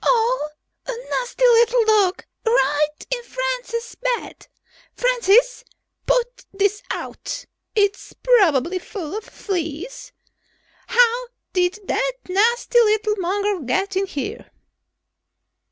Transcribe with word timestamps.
"Oh! 0.03 0.49
A 0.87 0.93
nasty 1.11 1.43
little 1.45 1.85
dog 1.85 2.25
right 2.43 3.07
in 3.11 3.21
Francis's 3.21 3.93
bed! 3.93 4.47
Francis, 4.95 5.63
push 6.07 6.25
it 6.53 6.81
out! 6.89 7.45
It's 7.75 8.11
probably 8.23 8.79
full 8.79 9.15
of 9.15 9.23
fleas. 9.23 10.11
How 10.87 11.27
did 11.53 11.77
that 11.85 12.13
nasty 12.27 12.79
little 12.79 13.13
mongrel 13.19 13.59
get 13.59 13.95
in 13.95 14.07
here?" 14.07 14.49